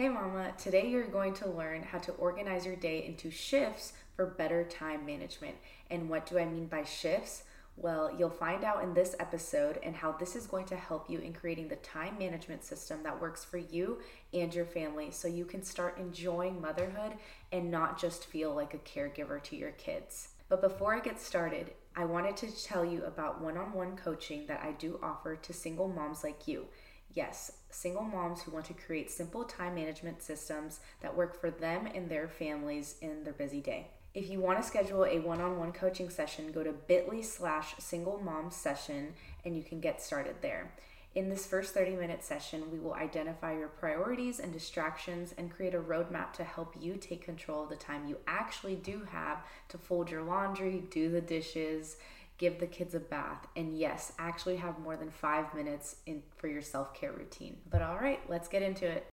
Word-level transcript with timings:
Hey, 0.00 0.08
Mama. 0.08 0.54
Today 0.56 0.88
you're 0.88 1.06
going 1.06 1.34
to 1.34 1.50
learn 1.50 1.82
how 1.82 1.98
to 1.98 2.12
organize 2.12 2.64
your 2.64 2.74
day 2.74 3.04
into 3.04 3.30
shifts 3.30 3.92
for 4.16 4.24
better 4.24 4.64
time 4.64 5.04
management. 5.04 5.56
And 5.90 6.08
what 6.08 6.24
do 6.24 6.38
I 6.38 6.46
mean 6.46 6.68
by 6.68 6.84
shifts? 6.84 7.42
Well, 7.76 8.10
you'll 8.18 8.30
find 8.30 8.64
out 8.64 8.82
in 8.82 8.94
this 8.94 9.14
episode 9.20 9.78
and 9.82 9.94
how 9.94 10.12
this 10.12 10.36
is 10.36 10.46
going 10.46 10.64
to 10.68 10.74
help 10.74 11.10
you 11.10 11.18
in 11.18 11.34
creating 11.34 11.68
the 11.68 11.76
time 11.76 12.16
management 12.18 12.64
system 12.64 13.02
that 13.02 13.20
works 13.20 13.44
for 13.44 13.58
you 13.58 13.98
and 14.32 14.54
your 14.54 14.64
family 14.64 15.10
so 15.10 15.28
you 15.28 15.44
can 15.44 15.62
start 15.62 15.98
enjoying 15.98 16.62
motherhood 16.62 17.12
and 17.52 17.70
not 17.70 18.00
just 18.00 18.24
feel 18.24 18.54
like 18.54 18.72
a 18.72 18.78
caregiver 18.78 19.42
to 19.42 19.54
your 19.54 19.72
kids. 19.72 20.28
But 20.48 20.62
before 20.62 20.94
I 20.94 21.00
get 21.00 21.20
started, 21.20 21.72
I 21.94 22.06
wanted 22.06 22.38
to 22.38 22.64
tell 22.64 22.86
you 22.86 23.04
about 23.04 23.42
one 23.42 23.58
on 23.58 23.74
one 23.74 23.96
coaching 23.96 24.46
that 24.46 24.62
I 24.64 24.72
do 24.72 24.98
offer 25.02 25.36
to 25.36 25.52
single 25.52 25.88
moms 25.88 26.24
like 26.24 26.48
you. 26.48 26.68
Yes, 27.12 27.52
single 27.70 28.02
moms 28.02 28.42
who 28.42 28.52
want 28.52 28.66
to 28.66 28.74
create 28.74 29.10
simple 29.10 29.44
time 29.44 29.74
management 29.74 30.22
systems 30.22 30.80
that 31.00 31.16
work 31.16 31.40
for 31.40 31.50
them 31.50 31.86
and 31.92 32.08
their 32.08 32.28
families 32.28 32.96
in 33.00 33.24
their 33.24 33.32
busy 33.32 33.60
day. 33.60 33.88
If 34.14 34.28
you 34.28 34.40
want 34.40 34.60
to 34.60 34.66
schedule 34.66 35.04
a 35.04 35.18
one 35.20 35.40
on 35.40 35.58
one 35.58 35.72
coaching 35.72 36.10
session, 36.10 36.52
go 36.52 36.64
to 36.64 36.72
bit.ly 36.72 37.22
slash 37.22 37.74
single 37.78 38.18
mom 38.18 38.50
session 38.50 39.14
and 39.44 39.56
you 39.56 39.62
can 39.62 39.80
get 39.80 40.02
started 40.02 40.36
there. 40.40 40.72
In 41.12 41.28
this 41.28 41.44
first 41.44 41.74
30 41.74 41.96
minute 41.96 42.22
session, 42.22 42.70
we 42.70 42.78
will 42.78 42.94
identify 42.94 43.56
your 43.56 43.68
priorities 43.68 44.38
and 44.38 44.52
distractions 44.52 45.34
and 45.36 45.50
create 45.50 45.74
a 45.74 45.80
roadmap 45.80 46.32
to 46.34 46.44
help 46.44 46.74
you 46.80 46.94
take 46.94 47.24
control 47.24 47.64
of 47.64 47.68
the 47.68 47.76
time 47.76 48.06
you 48.06 48.18
actually 48.28 48.76
do 48.76 49.02
have 49.10 49.44
to 49.70 49.78
fold 49.78 50.08
your 50.08 50.22
laundry, 50.22 50.84
do 50.90 51.10
the 51.10 51.20
dishes, 51.20 51.96
give 52.40 52.58
the 52.58 52.66
kids 52.66 52.94
a 52.94 52.98
bath, 52.98 53.46
and 53.54 53.78
yes, 53.78 54.12
actually 54.18 54.56
have 54.56 54.78
more 54.78 54.96
than 54.96 55.10
five 55.10 55.54
minutes 55.54 55.96
in 56.06 56.22
for 56.38 56.48
your 56.48 56.62
self 56.62 56.94
care 56.94 57.12
routine. 57.12 57.58
But 57.70 57.82
all 57.82 57.98
right, 57.98 58.18
let's 58.30 58.48
get 58.48 58.62
into 58.62 58.86
it. 58.86 59.06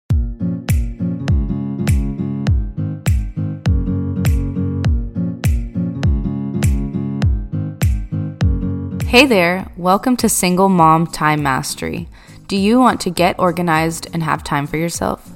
Hey 9.06 9.24
there, 9.24 9.72
welcome 9.78 10.18
to 10.18 10.28
Single 10.28 10.68
Mom 10.68 11.06
Time 11.06 11.42
Mastery. 11.42 12.08
Do 12.46 12.58
you 12.58 12.78
want 12.78 13.00
to 13.00 13.10
get 13.10 13.38
organized 13.38 14.06
and 14.12 14.22
have 14.22 14.44
time 14.44 14.66
for 14.66 14.76
yourself? 14.76 15.30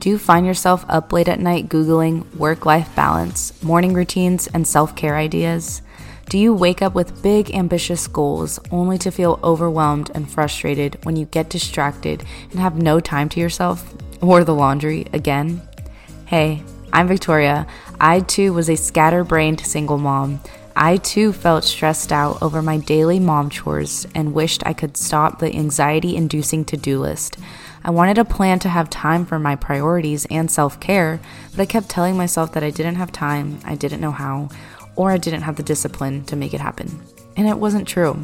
Do 0.00 0.08
you 0.08 0.16
find 0.16 0.46
yourself 0.46 0.86
up 0.88 1.12
late 1.12 1.28
at 1.28 1.40
night 1.40 1.68
Googling 1.68 2.34
work 2.36 2.64
life 2.64 2.88
balance, 2.96 3.62
morning 3.62 3.92
routines, 3.92 4.46
and 4.46 4.66
self 4.66 4.96
care 4.96 5.18
ideas? 5.18 5.82
Do 6.28 6.38
you 6.38 6.54
wake 6.54 6.82
up 6.82 6.94
with 6.94 7.22
big, 7.22 7.54
ambitious 7.54 8.06
goals 8.06 8.58
only 8.70 8.98
to 8.98 9.10
feel 9.10 9.38
overwhelmed 9.44 10.10
and 10.14 10.30
frustrated 10.30 10.98
when 11.04 11.16
you 11.16 11.26
get 11.26 11.50
distracted 11.50 12.24
and 12.50 12.60
have 12.60 12.80
no 12.80 12.98
time 12.98 13.28
to 13.30 13.40
yourself 13.40 13.94
or 14.20 14.42
the 14.42 14.54
laundry 14.54 15.06
again? 15.12 15.62
Hey, 16.26 16.62
I'm 16.92 17.06
Victoria. 17.06 17.66
I 18.00 18.20
too 18.20 18.52
was 18.52 18.70
a 18.70 18.76
scatterbrained 18.76 19.60
single 19.60 19.98
mom. 19.98 20.40
I 20.76 20.96
too 20.96 21.32
felt 21.32 21.62
stressed 21.62 22.10
out 22.10 22.42
over 22.42 22.60
my 22.60 22.78
daily 22.78 23.20
mom 23.20 23.48
chores 23.48 24.06
and 24.14 24.34
wished 24.34 24.66
I 24.66 24.72
could 24.72 24.96
stop 24.96 25.38
the 25.38 25.54
anxiety 25.54 26.16
inducing 26.16 26.64
to 26.66 26.76
do 26.76 26.98
list. 26.98 27.36
I 27.84 27.90
wanted 27.90 28.18
a 28.18 28.24
plan 28.24 28.58
to 28.60 28.68
have 28.68 28.90
time 28.90 29.26
for 29.26 29.38
my 29.38 29.54
priorities 29.54 30.26
and 30.30 30.50
self 30.50 30.80
care, 30.80 31.20
but 31.52 31.60
I 31.60 31.66
kept 31.66 31.90
telling 31.90 32.16
myself 32.16 32.52
that 32.54 32.64
I 32.64 32.70
didn't 32.70 32.96
have 32.96 33.12
time, 33.12 33.60
I 33.64 33.76
didn't 33.76 34.00
know 34.00 34.10
how, 34.10 34.48
or 34.96 35.10
I 35.10 35.16
didn't 35.16 35.42
have 35.42 35.56
the 35.56 35.62
discipline 35.62 36.24
to 36.26 36.36
make 36.36 36.54
it 36.54 36.60
happen. 36.60 37.00
And 37.36 37.48
it 37.48 37.58
wasn't 37.58 37.88
true 37.88 38.18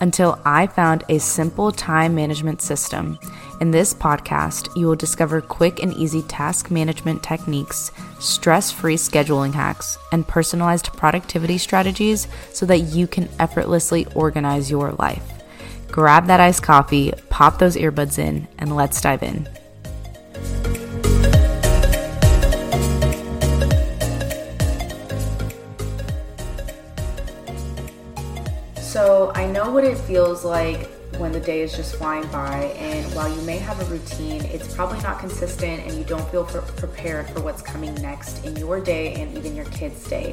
until 0.00 0.40
I 0.44 0.66
found 0.66 1.04
a 1.08 1.18
simple 1.18 1.72
time 1.72 2.14
management 2.14 2.62
system. 2.62 3.18
In 3.60 3.70
this 3.70 3.94
podcast, 3.94 4.74
you 4.76 4.86
will 4.86 4.96
discover 4.96 5.40
quick 5.40 5.82
and 5.82 5.94
easy 5.94 6.22
task 6.22 6.70
management 6.70 7.22
techniques, 7.22 7.92
stress 8.18 8.70
free 8.70 8.96
scheduling 8.96 9.54
hacks, 9.54 9.96
and 10.12 10.26
personalized 10.26 10.92
productivity 10.92 11.58
strategies 11.58 12.26
so 12.52 12.66
that 12.66 12.80
you 12.80 13.06
can 13.06 13.28
effortlessly 13.38 14.06
organize 14.14 14.70
your 14.70 14.92
life. 14.92 15.24
Grab 15.88 16.26
that 16.26 16.40
iced 16.40 16.62
coffee, 16.62 17.12
pop 17.30 17.58
those 17.58 17.76
earbuds 17.76 18.18
in, 18.18 18.48
and 18.58 18.74
let's 18.74 19.00
dive 19.00 19.22
in. 19.22 19.48
What 29.74 29.82
it 29.82 29.98
feels 29.98 30.44
like 30.44 30.86
when 31.18 31.32
the 31.32 31.40
day 31.40 31.60
is 31.60 31.74
just 31.74 31.96
flying 31.96 32.24
by, 32.28 32.66
and 32.78 33.12
while 33.12 33.28
you 33.28 33.42
may 33.42 33.58
have 33.58 33.80
a 33.80 33.84
routine, 33.86 34.40
it's 34.44 34.72
probably 34.72 35.00
not 35.00 35.18
consistent 35.18 35.84
and 35.84 35.98
you 35.98 36.04
don't 36.04 36.30
feel 36.30 36.44
prepared 36.44 37.28
for 37.30 37.40
what's 37.40 37.60
coming 37.60 37.92
next 37.96 38.44
in 38.44 38.54
your 38.54 38.80
day 38.80 39.20
and 39.20 39.36
even 39.36 39.56
your 39.56 39.64
kids' 39.66 40.08
day. 40.08 40.32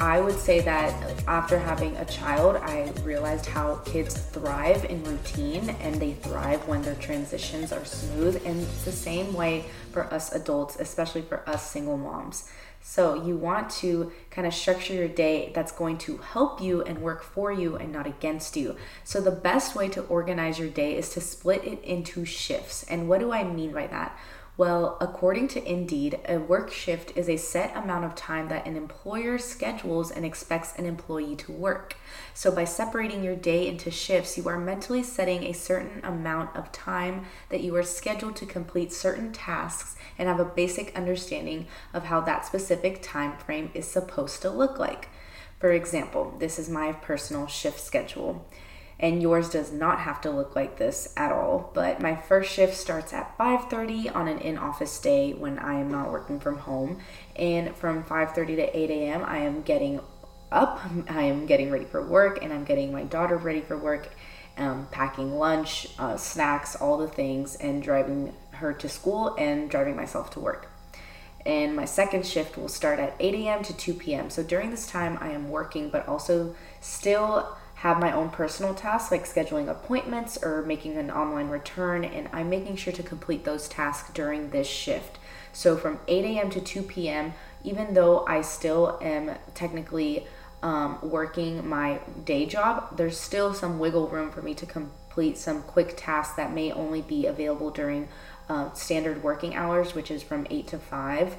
I 0.00 0.18
would 0.18 0.38
say 0.38 0.60
that 0.60 1.22
after 1.28 1.58
having 1.58 1.94
a 1.98 2.06
child, 2.06 2.56
I 2.56 2.90
realized 3.04 3.44
how 3.44 3.76
kids 3.84 4.14
thrive 4.14 4.86
in 4.86 5.04
routine 5.04 5.68
and 5.82 5.96
they 5.96 6.14
thrive 6.14 6.66
when 6.66 6.80
their 6.80 6.94
transitions 6.94 7.70
are 7.70 7.84
smooth. 7.84 8.40
And 8.46 8.62
it's 8.62 8.86
the 8.86 8.92
same 8.92 9.34
way 9.34 9.66
for 9.92 10.04
us 10.12 10.32
adults, 10.32 10.76
especially 10.80 11.20
for 11.20 11.46
us 11.46 11.70
single 11.70 11.98
moms. 11.98 12.50
So 12.80 13.22
you 13.22 13.36
want 13.36 13.68
to 13.82 14.10
kind 14.30 14.46
of 14.46 14.54
structure 14.54 14.94
your 14.94 15.08
day 15.08 15.52
that's 15.54 15.70
going 15.70 15.98
to 15.98 16.16
help 16.16 16.62
you 16.62 16.82
and 16.82 17.02
work 17.02 17.22
for 17.22 17.52
you 17.52 17.76
and 17.76 17.92
not 17.92 18.06
against 18.06 18.56
you. 18.56 18.76
So 19.04 19.20
the 19.20 19.30
best 19.30 19.76
way 19.76 19.90
to 19.90 20.02
organize 20.04 20.58
your 20.58 20.70
day 20.70 20.96
is 20.96 21.10
to 21.10 21.20
split 21.20 21.62
it 21.62 21.84
into 21.84 22.24
shifts. 22.24 22.84
And 22.84 23.06
what 23.06 23.20
do 23.20 23.32
I 23.32 23.44
mean 23.44 23.72
by 23.72 23.86
that? 23.88 24.18
Well, 24.60 24.98
according 25.00 25.48
to 25.48 25.66
Indeed, 25.66 26.18
a 26.28 26.36
work 26.36 26.70
shift 26.70 27.16
is 27.16 27.30
a 27.30 27.38
set 27.38 27.74
amount 27.74 28.04
of 28.04 28.14
time 28.14 28.48
that 28.48 28.66
an 28.66 28.76
employer 28.76 29.38
schedules 29.38 30.10
and 30.10 30.22
expects 30.22 30.74
an 30.76 30.84
employee 30.84 31.34
to 31.36 31.52
work. 31.52 31.96
So, 32.34 32.52
by 32.52 32.64
separating 32.64 33.24
your 33.24 33.36
day 33.36 33.66
into 33.66 33.90
shifts, 33.90 34.36
you 34.36 34.46
are 34.50 34.58
mentally 34.58 35.02
setting 35.02 35.44
a 35.44 35.54
certain 35.54 36.04
amount 36.04 36.54
of 36.54 36.72
time 36.72 37.24
that 37.48 37.62
you 37.62 37.74
are 37.74 37.82
scheduled 37.82 38.36
to 38.36 38.44
complete 38.44 38.92
certain 38.92 39.32
tasks 39.32 39.96
and 40.18 40.28
have 40.28 40.40
a 40.40 40.44
basic 40.44 40.94
understanding 40.94 41.66
of 41.94 42.04
how 42.04 42.20
that 42.20 42.44
specific 42.44 43.00
time 43.00 43.38
frame 43.38 43.70
is 43.72 43.88
supposed 43.88 44.42
to 44.42 44.50
look 44.50 44.78
like. 44.78 45.08
For 45.58 45.72
example, 45.72 46.36
this 46.38 46.58
is 46.58 46.68
my 46.68 46.92
personal 46.92 47.46
shift 47.46 47.80
schedule 47.80 48.46
and 49.00 49.22
yours 49.22 49.48
does 49.48 49.72
not 49.72 50.00
have 50.00 50.20
to 50.20 50.30
look 50.30 50.54
like 50.54 50.76
this 50.76 51.12
at 51.16 51.32
all 51.32 51.70
but 51.74 52.00
my 52.00 52.14
first 52.14 52.52
shift 52.52 52.76
starts 52.76 53.12
at 53.12 53.36
5.30 53.36 54.14
on 54.14 54.28
an 54.28 54.38
in-office 54.38 55.00
day 55.00 55.32
when 55.32 55.58
i 55.58 55.74
am 55.74 55.90
not 55.90 56.12
working 56.12 56.38
from 56.38 56.58
home 56.58 57.00
and 57.34 57.74
from 57.74 58.04
5.30 58.04 58.56
to 58.56 58.78
8 58.78 58.90
a.m 58.90 59.24
i 59.24 59.38
am 59.38 59.62
getting 59.62 60.00
up 60.52 60.80
i 61.08 61.22
am 61.22 61.46
getting 61.46 61.70
ready 61.70 61.86
for 61.86 62.06
work 62.06 62.42
and 62.42 62.52
i'm 62.52 62.64
getting 62.64 62.92
my 62.92 63.02
daughter 63.04 63.36
ready 63.36 63.60
for 63.60 63.76
work 63.76 64.10
um, 64.58 64.86
packing 64.90 65.34
lunch 65.36 65.88
uh, 65.98 66.16
snacks 66.16 66.76
all 66.76 66.98
the 66.98 67.08
things 67.08 67.56
and 67.56 67.82
driving 67.82 68.34
her 68.52 68.72
to 68.74 68.88
school 68.88 69.34
and 69.38 69.70
driving 69.70 69.96
myself 69.96 70.30
to 70.30 70.40
work 70.40 70.70
and 71.46 71.74
my 71.74 71.86
second 71.86 72.26
shift 72.26 72.58
will 72.58 72.68
start 72.68 72.98
at 72.98 73.16
8 73.18 73.34
a.m. 73.34 73.62
to 73.62 73.74
2 73.74 73.94
p.m. 73.94 74.28
So 74.28 74.42
during 74.42 74.70
this 74.70 74.86
time, 74.86 75.16
I 75.22 75.30
am 75.30 75.48
working, 75.48 75.88
but 75.88 76.06
also 76.06 76.54
still 76.80 77.56
have 77.80 77.98
my 77.98 78.12
own 78.12 78.28
personal 78.28 78.74
tasks 78.74 79.10
like 79.10 79.24
scheduling 79.24 79.66
appointments 79.66 80.36
or 80.42 80.60
making 80.62 80.98
an 80.98 81.10
online 81.10 81.48
return, 81.48 82.04
and 82.04 82.28
I'm 82.30 82.50
making 82.50 82.76
sure 82.76 82.92
to 82.92 83.02
complete 83.02 83.44
those 83.44 83.68
tasks 83.68 84.10
during 84.12 84.50
this 84.50 84.66
shift. 84.66 85.18
So 85.54 85.78
from 85.78 85.98
8 86.06 86.24
a.m. 86.26 86.50
to 86.50 86.60
2 86.60 86.82
p.m., 86.82 87.32
even 87.64 87.94
though 87.94 88.26
I 88.26 88.42
still 88.42 88.98
am 89.00 89.34
technically 89.54 90.26
um, 90.62 90.98
working 91.00 91.66
my 91.66 92.00
day 92.26 92.44
job, 92.44 92.98
there's 92.98 93.18
still 93.18 93.54
some 93.54 93.78
wiggle 93.78 94.08
room 94.08 94.30
for 94.30 94.42
me 94.42 94.52
to 94.56 94.66
complete 94.66 95.38
some 95.38 95.62
quick 95.62 95.94
tasks 95.96 96.36
that 96.36 96.52
may 96.52 96.70
only 96.72 97.00
be 97.00 97.24
available 97.24 97.70
during 97.70 98.08
uh, 98.50 98.70
standard 98.72 99.22
working 99.22 99.54
hours, 99.54 99.94
which 99.94 100.10
is 100.10 100.22
from 100.22 100.46
8 100.50 100.66
to 100.66 100.78
5. 100.78 101.34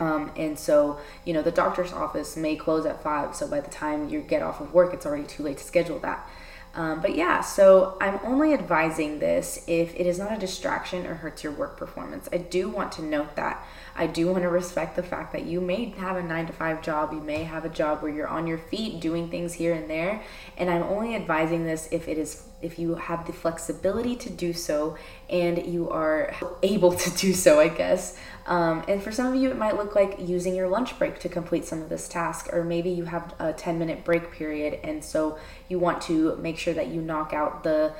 Um, 0.00 0.30
and 0.36 0.58
so, 0.58 1.00
you 1.24 1.32
know, 1.32 1.42
the 1.42 1.50
doctor's 1.50 1.92
office 1.92 2.36
may 2.36 2.56
close 2.56 2.86
at 2.86 3.02
five. 3.02 3.34
So 3.34 3.48
by 3.48 3.60
the 3.60 3.70
time 3.70 4.08
you 4.08 4.20
get 4.20 4.42
off 4.42 4.60
of 4.60 4.72
work, 4.72 4.94
it's 4.94 5.04
already 5.04 5.24
too 5.24 5.42
late 5.42 5.58
to 5.58 5.64
schedule 5.64 5.98
that. 6.00 6.28
Um, 6.74 7.00
but 7.00 7.16
yeah, 7.16 7.40
so 7.40 7.96
I'm 8.00 8.20
only 8.22 8.52
advising 8.52 9.18
this 9.18 9.64
if 9.66 9.94
it 9.96 10.06
is 10.06 10.18
not 10.18 10.32
a 10.32 10.38
distraction 10.38 11.06
or 11.06 11.14
hurts 11.14 11.42
your 11.42 11.52
work 11.52 11.76
performance. 11.76 12.28
I 12.32 12.38
do 12.38 12.68
want 12.68 12.92
to 12.92 13.02
note 13.02 13.34
that. 13.36 13.66
I 13.98 14.06
do 14.06 14.28
want 14.28 14.42
to 14.42 14.48
respect 14.48 14.94
the 14.94 15.02
fact 15.02 15.32
that 15.32 15.44
you 15.44 15.60
may 15.60 15.86
have 15.90 16.16
a 16.16 16.22
nine 16.22 16.46
to 16.46 16.52
five 16.52 16.82
job, 16.82 17.12
you 17.12 17.20
may 17.20 17.42
have 17.42 17.64
a 17.64 17.68
job 17.68 18.00
where 18.00 18.12
you're 18.12 18.28
on 18.28 18.46
your 18.46 18.58
feet 18.58 19.00
doing 19.00 19.28
things 19.28 19.54
here 19.54 19.74
and 19.74 19.90
there. 19.90 20.22
And 20.56 20.70
I'm 20.70 20.84
only 20.84 21.16
advising 21.16 21.64
this 21.64 21.88
if 21.90 22.06
it 22.06 22.16
is 22.16 22.44
if 22.60 22.78
you 22.78 22.96
have 22.96 23.26
the 23.26 23.32
flexibility 23.32 24.16
to 24.16 24.30
do 24.30 24.52
so 24.52 24.96
and 25.30 25.64
you 25.64 25.90
are 25.90 26.34
able 26.62 26.92
to 26.92 27.10
do 27.10 27.32
so, 27.32 27.60
I 27.60 27.68
guess. 27.68 28.16
Um, 28.46 28.84
and 28.88 29.02
for 29.02 29.12
some 29.12 29.26
of 29.26 29.34
you, 29.34 29.50
it 29.50 29.58
might 29.58 29.76
look 29.76 29.94
like 29.94 30.16
using 30.18 30.54
your 30.54 30.68
lunch 30.68 30.98
break 30.98 31.18
to 31.20 31.28
complete 31.28 31.64
some 31.64 31.82
of 31.82 31.88
this 31.88 32.08
task, 32.08 32.48
or 32.52 32.64
maybe 32.64 32.90
you 32.90 33.04
have 33.04 33.34
a 33.38 33.52
10 33.52 33.78
minute 33.78 34.04
break 34.04 34.32
period, 34.32 34.80
and 34.82 35.04
so 35.04 35.38
you 35.68 35.78
want 35.78 36.00
to 36.02 36.36
make 36.36 36.56
sure 36.56 36.74
that 36.74 36.88
you 36.88 37.02
knock 37.02 37.32
out 37.32 37.62
the 37.62 37.92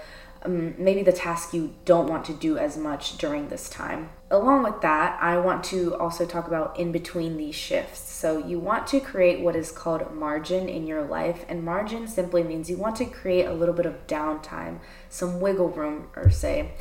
um, 0.43 0.75
maybe 0.79 1.03
the 1.03 1.13
task 1.13 1.53
you 1.53 1.75
don't 1.85 2.09
want 2.09 2.25
to 2.27 2.33
do 2.33 2.59
as 2.59 2.77
much 2.77 3.19
during 3.19 3.49
this 3.49 3.69
time. 3.69 4.11
along 4.31 4.63
with 4.63 4.83
that, 4.83 5.19
I 5.23 5.39
want 5.39 5.65
to 5.65 5.97
also 5.97 6.27
talk 6.27 6.47
about 6.47 6.79
in 6.79 6.93
between 6.93 7.39
these 7.39 7.55
shifts. 7.55 8.01
So, 8.01 8.39
you 8.39 8.59
want 8.59 8.87
to 8.89 9.01
create 9.01 9.41
what 9.41 9.57
is 9.57 9.71
called 9.71 10.15
margin 10.15 10.69
in 10.69 10.87
your 10.87 11.03
life, 11.03 11.45
and 11.49 11.65
margin 11.65 12.07
simply 12.07 12.43
means 12.43 12.69
you 12.69 12.77
want 12.77 12.97
to 12.97 13.07
create 13.07 13.47
a 13.47 13.53
little 13.53 13.75
bit 13.75 13.87
of 13.87 14.07
downtime, 14.07 14.81
some 15.09 15.41
wiggle 15.41 15.71
room, 15.71 16.09
or 16.15 16.31
say, 16.31 16.73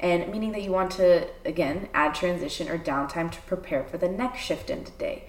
and 0.00 0.28
meaning 0.30 0.52
that 0.52 0.62
you 0.62 0.72
want 0.72 0.90
to, 0.92 1.28
again, 1.44 1.88
add 1.94 2.14
transition 2.14 2.68
or 2.68 2.78
downtime 2.78 3.30
to 3.30 3.40
prepare 3.42 3.84
for 3.84 3.98
the 3.98 4.08
next 4.08 4.40
shift 4.40 4.68
in 4.68 4.84
the 4.84 4.90
day. 4.92 5.24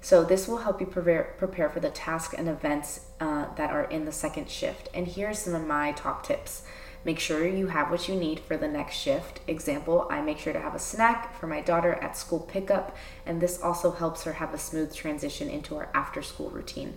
So, 0.00 0.24
this 0.24 0.48
will 0.48 0.58
help 0.58 0.80
you 0.80 0.86
prepare, 0.86 1.34
prepare 1.38 1.68
for 1.68 1.80
the 1.80 1.90
tasks 1.90 2.34
and 2.34 2.48
events 2.48 3.06
uh, 3.20 3.52
that 3.56 3.70
are 3.70 3.84
in 3.84 4.04
the 4.04 4.12
second 4.12 4.48
shift. 4.48 4.88
And 4.94 5.06
here's 5.06 5.38
some 5.38 5.54
of 5.54 5.66
my 5.66 5.92
top 5.92 6.24
tips. 6.24 6.62
Make 7.04 7.18
sure 7.18 7.46
you 7.46 7.68
have 7.68 7.90
what 7.90 8.08
you 8.08 8.14
need 8.14 8.40
for 8.40 8.56
the 8.56 8.68
next 8.68 8.96
shift. 8.96 9.40
Example, 9.46 10.06
I 10.10 10.20
make 10.20 10.38
sure 10.38 10.52
to 10.52 10.60
have 10.60 10.74
a 10.74 10.78
snack 10.78 11.38
for 11.38 11.46
my 11.46 11.60
daughter 11.60 11.94
at 11.94 12.16
school 12.16 12.40
pickup, 12.40 12.96
and 13.24 13.40
this 13.40 13.62
also 13.62 13.90
helps 13.90 14.24
her 14.24 14.34
have 14.34 14.52
a 14.52 14.58
smooth 14.58 14.94
transition 14.94 15.48
into 15.48 15.76
our 15.76 15.88
after 15.94 16.22
school 16.22 16.50
routine. 16.50 16.96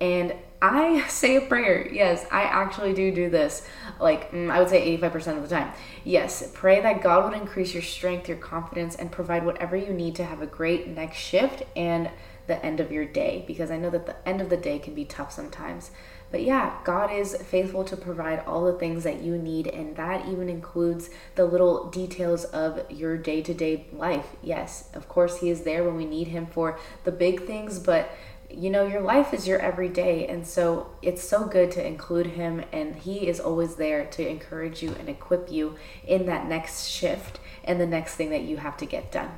And 0.00 0.34
I 0.60 1.06
say 1.08 1.36
a 1.36 1.40
prayer. 1.42 1.88
Yes, 1.92 2.26
I 2.30 2.42
actually 2.42 2.94
do 2.94 3.14
do 3.14 3.30
this. 3.30 3.66
Like, 4.00 4.32
mm, 4.32 4.50
I 4.50 4.58
would 4.58 4.68
say 4.68 4.98
85% 4.98 5.36
of 5.36 5.42
the 5.42 5.54
time. 5.54 5.72
Yes, 6.04 6.50
pray 6.54 6.80
that 6.80 7.02
God 7.02 7.24
would 7.30 7.40
increase 7.40 7.72
your 7.72 7.82
strength, 7.82 8.28
your 8.28 8.38
confidence, 8.38 8.96
and 8.96 9.10
provide 9.10 9.44
whatever 9.44 9.76
you 9.76 9.92
need 9.92 10.14
to 10.16 10.24
have 10.24 10.42
a 10.42 10.46
great 10.46 10.88
next 10.88 11.18
shift 11.18 11.62
and 11.76 12.10
the 12.46 12.64
end 12.64 12.80
of 12.80 12.92
your 12.92 13.04
day 13.04 13.44
because 13.46 13.70
I 13.70 13.76
know 13.76 13.90
that 13.90 14.06
the 14.06 14.28
end 14.28 14.40
of 14.40 14.50
the 14.50 14.56
day 14.56 14.78
can 14.78 14.94
be 14.94 15.04
tough 15.04 15.32
sometimes. 15.32 15.90
But 16.30 16.42
yeah, 16.42 16.78
God 16.82 17.12
is 17.12 17.36
faithful 17.36 17.84
to 17.84 17.96
provide 17.96 18.40
all 18.40 18.64
the 18.64 18.76
things 18.76 19.04
that 19.04 19.22
you 19.22 19.38
need, 19.38 19.68
and 19.68 19.94
that 19.94 20.26
even 20.26 20.48
includes 20.48 21.08
the 21.36 21.44
little 21.44 21.88
details 21.90 22.42
of 22.44 22.90
your 22.90 23.16
day 23.16 23.40
to 23.42 23.54
day 23.54 23.86
life. 23.92 24.34
Yes, 24.42 24.88
of 24.94 25.08
course, 25.08 25.38
He 25.38 25.48
is 25.48 25.62
there 25.62 25.84
when 25.84 25.94
we 25.94 26.06
need 26.06 26.26
Him 26.26 26.46
for 26.46 26.76
the 27.04 27.12
big 27.12 27.46
things, 27.46 27.78
but 27.78 28.10
you 28.50 28.68
know, 28.68 28.86
your 28.86 29.00
life 29.00 29.32
is 29.32 29.46
your 29.46 29.58
everyday. 29.58 30.26
And 30.26 30.46
so 30.46 30.90
it's 31.02 31.22
so 31.22 31.46
good 31.46 31.70
to 31.72 31.86
include 31.86 32.26
Him, 32.26 32.64
and 32.72 32.96
He 32.96 33.28
is 33.28 33.38
always 33.38 33.76
there 33.76 34.04
to 34.04 34.28
encourage 34.28 34.82
you 34.82 34.96
and 34.98 35.08
equip 35.08 35.52
you 35.52 35.76
in 36.04 36.26
that 36.26 36.48
next 36.48 36.88
shift 36.88 37.38
and 37.62 37.80
the 37.80 37.86
next 37.86 38.16
thing 38.16 38.30
that 38.30 38.42
you 38.42 38.56
have 38.56 38.76
to 38.78 38.86
get 38.86 39.12
done. 39.12 39.30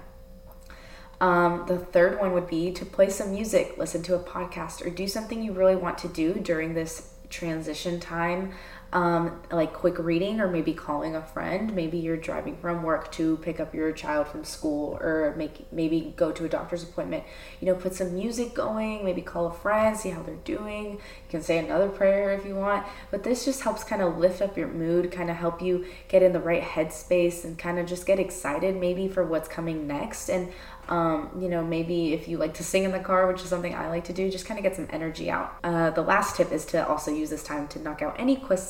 Um, 1.20 1.64
the 1.66 1.78
third 1.78 2.20
one 2.20 2.32
would 2.32 2.46
be 2.46 2.72
to 2.72 2.84
play 2.84 3.08
some 3.08 3.32
music, 3.32 3.76
listen 3.78 4.02
to 4.04 4.14
a 4.14 4.18
podcast, 4.18 4.84
or 4.84 4.90
do 4.90 5.08
something 5.08 5.42
you 5.42 5.52
really 5.52 5.76
want 5.76 5.98
to 5.98 6.08
do 6.08 6.34
during 6.34 6.74
this 6.74 7.10
transition 7.30 7.98
time 7.98 8.52
um, 8.92 9.42
like 9.50 9.72
quick 9.72 9.98
reading 9.98 10.40
or 10.40 10.48
maybe 10.48 10.72
calling 10.72 11.16
a 11.16 11.22
friend. 11.22 11.74
Maybe 11.74 11.98
you're 11.98 12.16
driving 12.16 12.56
from 12.56 12.82
work 12.82 13.10
to 13.12 13.36
pick 13.38 13.58
up 13.58 13.74
your 13.74 13.92
child 13.92 14.28
from 14.28 14.44
school 14.44 14.96
or 15.00 15.34
make 15.36 15.70
maybe 15.72 16.14
go 16.16 16.30
to 16.32 16.44
a 16.44 16.48
doctor's 16.48 16.82
appointment. 16.82 17.24
You 17.60 17.66
know, 17.66 17.74
put 17.74 17.94
some 17.94 18.14
music 18.14 18.54
going, 18.54 19.04
maybe 19.04 19.22
call 19.22 19.48
a 19.48 19.52
friend, 19.52 19.96
see 19.96 20.10
how 20.10 20.22
they're 20.22 20.36
doing. 20.36 20.92
You 20.92 21.28
can 21.28 21.42
say 21.42 21.58
another 21.58 21.88
prayer 21.88 22.32
if 22.32 22.46
you 22.46 22.54
want. 22.54 22.86
But 23.10 23.24
this 23.24 23.44
just 23.44 23.62
helps 23.62 23.82
kind 23.82 24.02
of 24.02 24.18
lift 24.18 24.40
up 24.40 24.56
your 24.56 24.68
mood, 24.68 25.10
kind 25.10 25.30
of 25.30 25.36
help 25.36 25.60
you 25.60 25.84
get 26.08 26.22
in 26.22 26.32
the 26.32 26.40
right 26.40 26.62
headspace 26.62 27.44
and 27.44 27.58
kind 27.58 27.78
of 27.78 27.86
just 27.86 28.06
get 28.06 28.20
excited 28.20 28.76
maybe 28.76 29.08
for 29.08 29.24
what's 29.24 29.48
coming 29.48 29.86
next. 29.86 30.28
And 30.28 30.52
um, 30.88 31.30
you 31.40 31.48
know, 31.48 31.62
maybe 31.64 32.12
if 32.12 32.28
you 32.28 32.38
like 32.38 32.54
to 32.54 32.64
sing 32.64 32.84
in 32.84 32.92
the 32.92 33.00
car, 33.00 33.26
which 33.26 33.42
is 33.42 33.48
something 33.48 33.74
I 33.74 33.88
like 33.88 34.04
to 34.04 34.12
do, 34.12 34.30
just 34.30 34.46
kind 34.46 34.58
of 34.58 34.64
get 34.64 34.76
some 34.76 34.88
energy 34.90 35.30
out. 35.30 35.56
Uh, 35.64 35.90
the 35.90 36.02
last 36.02 36.36
tip 36.36 36.52
is 36.52 36.64
to 36.66 36.86
also 36.86 37.10
use 37.10 37.30
this 37.30 37.42
time 37.42 37.68
to 37.68 37.78
knock 37.78 38.02
out 38.02 38.16
any 38.18 38.36
quick, 38.36 38.60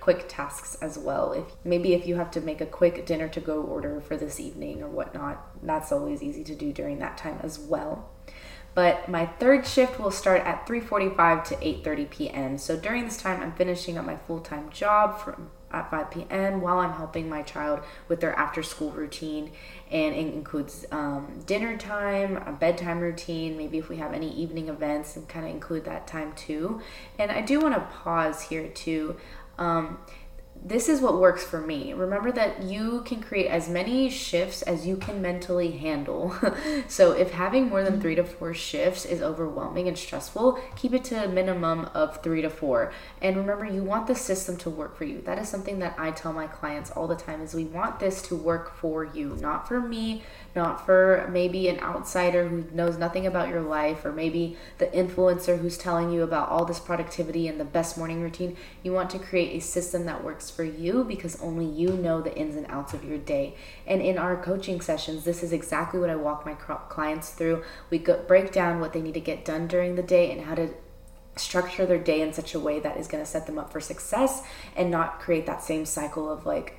quick 0.00 0.26
tasks 0.28 0.76
as 0.80 0.98
well. 0.98 1.32
If 1.32 1.44
maybe 1.64 1.94
if 1.94 2.06
you 2.06 2.16
have 2.16 2.30
to 2.32 2.40
make 2.40 2.60
a 2.60 2.66
quick 2.66 3.06
dinner 3.06 3.28
to 3.28 3.40
go 3.40 3.62
order 3.62 4.00
for 4.00 4.16
this 4.16 4.40
evening 4.40 4.82
or 4.82 4.88
whatnot, 4.88 5.44
that's 5.62 5.92
always 5.92 6.22
easy 6.22 6.44
to 6.44 6.54
do 6.54 6.72
during 6.72 6.98
that 6.98 7.16
time 7.16 7.38
as 7.42 7.58
well 7.58 8.10
but 8.76 9.08
my 9.08 9.24
third 9.24 9.66
shift 9.66 9.98
will 9.98 10.10
start 10.10 10.42
at 10.42 10.66
3:45 10.66 11.44
to 11.44 11.56
8:30 11.56 12.10
p.m. 12.10 12.58
So 12.58 12.76
during 12.76 13.04
this 13.04 13.16
time 13.16 13.40
I'm 13.42 13.52
finishing 13.52 13.96
up 13.96 14.04
my 14.04 14.16
full-time 14.16 14.68
job 14.68 15.18
from 15.18 15.50
at 15.76 15.90
5 15.90 16.10
p.m. 16.10 16.60
while 16.60 16.78
I'm 16.78 16.92
helping 16.92 17.28
my 17.28 17.42
child 17.42 17.80
with 18.08 18.20
their 18.20 18.34
after 18.34 18.62
school 18.62 18.90
routine. 18.90 19.52
And 19.90 20.14
it 20.14 20.34
includes 20.34 20.84
um, 20.90 21.42
dinner 21.46 21.76
time, 21.76 22.36
a 22.38 22.52
bedtime 22.52 23.00
routine, 23.00 23.56
maybe 23.56 23.78
if 23.78 23.88
we 23.88 23.96
have 23.98 24.12
any 24.12 24.32
evening 24.34 24.68
events, 24.68 25.16
and 25.16 25.28
kind 25.28 25.46
of 25.46 25.52
include 25.52 25.84
that 25.84 26.06
time 26.06 26.32
too. 26.34 26.80
And 27.18 27.30
I 27.30 27.40
do 27.40 27.60
want 27.60 27.74
to 27.74 27.80
pause 27.80 28.42
here 28.42 28.68
too. 28.68 29.16
Um, 29.58 29.98
this 30.66 30.88
is 30.88 31.00
what 31.00 31.20
works 31.20 31.44
for 31.44 31.60
me. 31.60 31.92
Remember 31.92 32.32
that 32.32 32.64
you 32.64 33.02
can 33.02 33.22
create 33.22 33.46
as 33.46 33.68
many 33.68 34.10
shifts 34.10 34.62
as 34.62 34.84
you 34.84 34.96
can 34.96 35.22
mentally 35.22 35.70
handle. 35.70 36.34
so, 36.88 37.12
if 37.12 37.30
having 37.30 37.68
more 37.68 37.84
than 37.84 38.00
three 38.00 38.16
to 38.16 38.24
four 38.24 38.52
shifts 38.52 39.04
is 39.04 39.22
overwhelming 39.22 39.86
and 39.86 39.96
stressful, 39.96 40.58
keep 40.74 40.92
it 40.92 41.04
to 41.04 41.24
a 41.24 41.28
minimum 41.28 41.84
of 41.94 42.20
three 42.20 42.42
to 42.42 42.50
four. 42.50 42.92
And 43.22 43.36
remember, 43.36 43.64
you 43.64 43.84
want 43.84 44.08
the 44.08 44.16
system 44.16 44.56
to 44.58 44.70
work 44.70 44.96
for 44.96 45.04
you. 45.04 45.20
That 45.20 45.38
is 45.38 45.48
something 45.48 45.78
that 45.78 45.94
I 45.98 46.10
tell 46.10 46.32
my 46.32 46.48
clients 46.48 46.90
all 46.90 47.06
the 47.06 47.14
time 47.14 47.42
is 47.42 47.54
we 47.54 47.64
want 47.64 48.00
this 48.00 48.20
to 48.22 48.34
work 48.34 48.74
for 48.74 49.04
you, 49.04 49.38
not 49.40 49.68
for 49.68 49.80
me, 49.80 50.24
not 50.56 50.84
for 50.86 51.28
maybe 51.30 51.68
an 51.68 51.78
outsider 51.80 52.48
who 52.48 52.64
knows 52.72 52.96
nothing 52.96 53.26
about 53.26 53.48
your 53.48 53.60
life 53.60 54.04
or 54.04 54.10
maybe 54.10 54.56
the 54.78 54.86
influencer 54.86 55.60
who's 55.60 55.76
telling 55.76 56.10
you 56.10 56.22
about 56.22 56.48
all 56.48 56.64
this 56.64 56.80
productivity 56.80 57.46
and 57.46 57.60
the 57.60 57.64
best 57.64 57.98
morning 57.98 58.22
routine. 58.22 58.56
You 58.82 58.92
want 58.92 59.10
to 59.10 59.18
create 59.18 59.54
a 59.56 59.64
system 59.64 60.06
that 60.06 60.24
works 60.24 60.50
for 60.50 60.64
you 60.64 61.04
because 61.04 61.40
only 61.42 61.66
you 61.66 61.90
know 61.90 62.22
the 62.22 62.36
ins 62.36 62.56
and 62.56 62.66
outs 62.68 62.94
of 62.94 63.04
your 63.04 63.18
day. 63.18 63.54
And 63.86 64.00
in 64.00 64.16
our 64.16 64.42
coaching 64.42 64.80
sessions, 64.80 65.24
this 65.24 65.42
is 65.42 65.52
exactly 65.52 66.00
what 66.00 66.10
I 66.10 66.16
walk 66.16 66.46
my 66.46 66.54
clients 66.54 67.30
through. 67.30 67.62
We 67.90 67.98
go, 67.98 68.22
break 68.26 68.50
down 68.50 68.80
what 68.80 68.94
they 68.94 69.02
need 69.02 69.14
to 69.14 69.20
get 69.20 69.44
done 69.44 69.66
during 69.68 69.94
the 69.94 70.02
day 70.02 70.32
and 70.32 70.46
how 70.46 70.54
to 70.54 70.70
structure 71.36 71.84
their 71.84 71.98
day 71.98 72.22
in 72.22 72.32
such 72.32 72.54
a 72.54 72.60
way 72.60 72.80
that 72.80 72.96
is 72.96 73.08
going 73.08 73.22
to 73.22 73.30
set 73.30 73.46
them 73.46 73.58
up 73.58 73.70
for 73.70 73.80
success 73.80 74.42
and 74.74 74.90
not 74.90 75.20
create 75.20 75.44
that 75.44 75.62
same 75.62 75.84
cycle 75.84 76.30
of 76.30 76.46
like, 76.46 76.78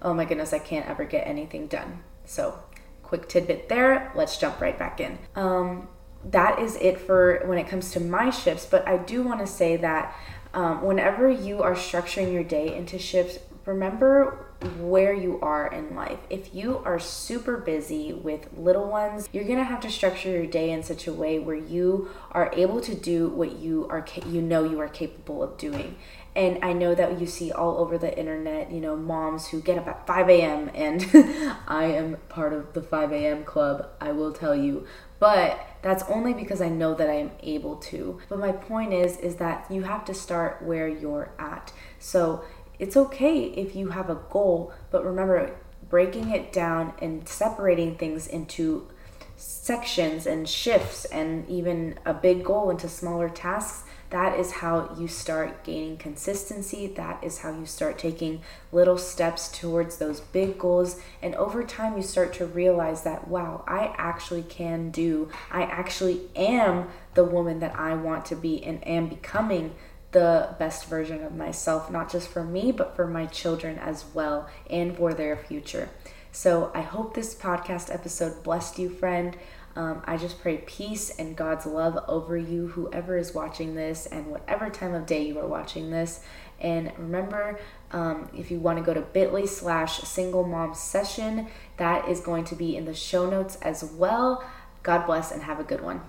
oh 0.00 0.14
my 0.14 0.24
goodness, 0.24 0.52
I 0.52 0.60
can't 0.60 0.88
ever 0.88 1.04
get 1.04 1.26
anything 1.26 1.66
done. 1.66 2.04
So 2.24 2.60
quick 3.06 3.28
tidbit 3.28 3.68
there. 3.68 4.12
Let's 4.14 4.36
jump 4.36 4.60
right 4.60 4.78
back 4.78 5.00
in. 5.00 5.18
Um, 5.34 5.88
that 6.24 6.58
is 6.58 6.76
it 6.76 6.98
for 6.98 7.42
when 7.46 7.58
it 7.58 7.68
comes 7.68 7.92
to 7.92 8.00
my 8.00 8.30
shifts, 8.30 8.66
but 8.66 8.86
I 8.86 8.98
do 8.98 9.22
want 9.22 9.40
to 9.40 9.46
say 9.46 9.76
that 9.76 10.14
um, 10.54 10.82
whenever 10.82 11.30
you 11.30 11.62
are 11.62 11.74
structuring 11.74 12.32
your 12.32 12.42
day 12.42 12.74
into 12.74 12.98
shifts, 12.98 13.38
remember 13.66 14.46
where 14.78 15.12
you 15.12 15.38
are 15.42 15.66
in 15.66 15.94
life. 15.94 16.20
If 16.30 16.54
you 16.54 16.78
are 16.84 16.98
super 16.98 17.58
busy 17.58 18.12
with 18.12 18.48
little 18.56 18.88
ones, 18.88 19.28
you're 19.32 19.44
going 19.44 19.58
to 19.58 19.64
have 19.64 19.80
to 19.80 19.90
structure 19.90 20.30
your 20.30 20.46
day 20.46 20.70
in 20.70 20.82
such 20.82 21.06
a 21.06 21.12
way 21.12 21.38
where 21.38 21.56
you 21.56 22.08
are 22.30 22.50
able 22.54 22.80
to 22.80 22.94
do 22.94 23.28
what 23.28 23.58
you 23.58 23.86
are 23.90 24.06
you 24.26 24.40
know 24.40 24.64
you 24.64 24.80
are 24.80 24.88
capable 24.88 25.42
of 25.42 25.58
doing 25.58 25.96
and 26.36 26.58
I 26.62 26.74
know 26.74 26.94
that 26.94 27.18
you 27.18 27.26
see 27.26 27.50
all 27.50 27.78
over 27.78 27.96
the 27.96 28.16
internet, 28.16 28.70
you 28.70 28.78
know, 28.78 28.94
moms 28.94 29.48
who 29.48 29.62
get 29.62 29.78
up 29.78 29.88
at 29.88 30.06
5 30.06 30.28
a.m. 30.28 30.70
and 30.74 31.02
I 31.66 31.86
am 31.86 32.18
part 32.28 32.52
of 32.52 32.74
the 32.74 32.82
5 32.82 33.10
a.m. 33.10 33.42
club, 33.42 33.88
I 34.02 34.12
will 34.12 34.32
tell 34.32 34.54
you. 34.54 34.86
But 35.18 35.58
that's 35.80 36.02
only 36.10 36.34
because 36.34 36.60
I 36.60 36.68
know 36.68 36.92
that 36.92 37.08
I 37.08 37.14
am 37.14 37.30
able 37.40 37.76
to. 37.76 38.20
But 38.28 38.38
my 38.38 38.52
point 38.52 38.92
is 38.92 39.16
is 39.16 39.36
that 39.36 39.70
you 39.70 39.84
have 39.84 40.04
to 40.04 40.14
start 40.14 40.60
where 40.60 40.86
you're 40.86 41.30
at. 41.38 41.72
So 41.98 42.44
it's 42.78 42.96
okay 42.96 43.44
if 43.44 43.74
you 43.74 43.90
have 43.90 44.10
a 44.10 44.20
goal, 44.30 44.72
but 44.90 45.04
remember 45.04 45.56
breaking 45.88 46.30
it 46.30 46.52
down 46.52 46.92
and 47.00 47.28
separating 47.28 47.96
things 47.96 48.26
into 48.26 48.88
sections 49.36 50.26
and 50.26 50.48
shifts 50.48 51.04
and 51.06 51.48
even 51.48 51.98
a 52.04 52.14
big 52.14 52.42
goal 52.42 52.70
into 52.70 52.88
smaller 52.88 53.28
tasks 53.28 53.84
that 54.10 54.38
is 54.38 54.52
how 54.52 54.94
you 54.98 55.08
start 55.08 55.64
gaining 55.64 55.96
consistency. 55.96 56.86
That 56.86 57.22
is 57.24 57.38
how 57.38 57.50
you 57.50 57.66
start 57.66 57.98
taking 57.98 58.40
little 58.70 58.98
steps 58.98 59.48
towards 59.48 59.98
those 59.98 60.20
big 60.20 60.58
goals. 60.58 61.00
And 61.20 61.34
over 61.34 61.64
time, 61.64 61.96
you 61.96 62.02
start 62.02 62.32
to 62.34 62.46
realize 62.46 63.02
that, 63.02 63.26
wow, 63.26 63.64
I 63.66 63.94
actually 63.96 64.42
can 64.42 64.90
do, 64.90 65.28
I 65.50 65.62
actually 65.62 66.28
am 66.36 66.88
the 67.14 67.24
woman 67.24 67.58
that 67.60 67.76
I 67.76 67.94
want 67.94 68.24
to 68.26 68.36
be 68.36 68.62
and 68.62 68.86
am 68.86 69.08
becoming 69.08 69.74
the 70.16 70.48
best 70.58 70.86
version 70.86 71.22
of 71.22 71.34
myself, 71.34 71.90
not 71.90 72.10
just 72.10 72.28
for 72.28 72.42
me, 72.42 72.72
but 72.72 72.96
for 72.96 73.06
my 73.06 73.26
children 73.26 73.78
as 73.78 74.02
well 74.14 74.48
and 74.70 74.96
for 74.96 75.12
their 75.12 75.36
future. 75.36 75.90
So 76.32 76.70
I 76.74 76.80
hope 76.80 77.12
this 77.12 77.34
podcast 77.34 77.92
episode 77.92 78.42
blessed 78.42 78.78
you, 78.78 78.88
friend. 78.88 79.36
Um, 79.74 80.00
I 80.06 80.16
just 80.16 80.40
pray 80.40 80.56
peace 80.64 81.10
and 81.18 81.36
God's 81.36 81.66
love 81.66 82.02
over 82.08 82.34
you, 82.34 82.68
whoever 82.68 83.18
is 83.18 83.34
watching 83.34 83.74
this, 83.74 84.06
and 84.06 84.28
whatever 84.28 84.70
time 84.70 84.94
of 84.94 85.04
day 85.04 85.26
you 85.26 85.38
are 85.38 85.46
watching 85.46 85.90
this. 85.90 86.20
And 86.58 86.92
remember, 86.96 87.60
um, 87.92 88.30
if 88.34 88.50
you 88.50 88.58
want 88.58 88.78
to 88.78 88.84
go 88.84 88.94
to 88.94 89.02
bit.ly 89.02 89.44
slash 89.44 89.98
single 89.98 90.44
mom 90.44 90.74
session, 90.74 91.48
that 91.76 92.08
is 92.08 92.20
going 92.20 92.44
to 92.44 92.54
be 92.54 92.74
in 92.74 92.86
the 92.86 92.94
show 92.94 93.28
notes 93.28 93.56
as 93.56 93.84
well. 93.84 94.42
God 94.82 95.04
bless 95.04 95.30
and 95.30 95.42
have 95.42 95.60
a 95.60 95.64
good 95.64 95.82
one. 95.82 96.00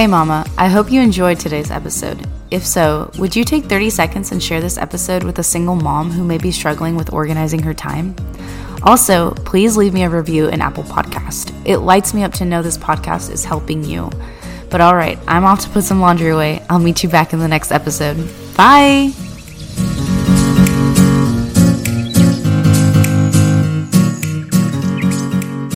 Hey, 0.00 0.06
Mama, 0.06 0.46
I 0.56 0.68
hope 0.68 0.90
you 0.90 1.02
enjoyed 1.02 1.38
today's 1.38 1.70
episode. 1.70 2.26
If 2.50 2.64
so, 2.64 3.10
would 3.18 3.36
you 3.36 3.44
take 3.44 3.64
30 3.64 3.90
seconds 3.90 4.32
and 4.32 4.42
share 4.42 4.62
this 4.62 4.78
episode 4.78 5.24
with 5.24 5.38
a 5.38 5.42
single 5.42 5.76
mom 5.76 6.10
who 6.10 6.24
may 6.24 6.38
be 6.38 6.52
struggling 6.52 6.96
with 6.96 7.12
organizing 7.12 7.60
her 7.64 7.74
time? 7.74 8.16
Also, 8.82 9.32
please 9.44 9.76
leave 9.76 9.92
me 9.92 10.04
a 10.04 10.08
review 10.08 10.48
in 10.48 10.62
Apple 10.62 10.84
Podcast. 10.84 11.52
It 11.66 11.80
lights 11.80 12.14
me 12.14 12.22
up 12.22 12.32
to 12.36 12.46
know 12.46 12.62
this 12.62 12.78
podcast 12.78 13.30
is 13.30 13.44
helping 13.44 13.84
you. 13.84 14.10
But 14.70 14.80
all 14.80 14.96
right, 14.96 15.18
I'm 15.28 15.44
off 15.44 15.60
to 15.64 15.68
put 15.68 15.84
some 15.84 16.00
laundry 16.00 16.30
away. 16.30 16.64
I'll 16.70 16.78
meet 16.78 17.02
you 17.02 17.10
back 17.10 17.34
in 17.34 17.38
the 17.38 17.46
next 17.46 17.70
episode. 17.70 18.16
Bye. 18.56 19.12